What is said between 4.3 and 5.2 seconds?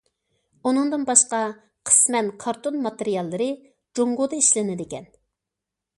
ئىشلىنىدىكەن.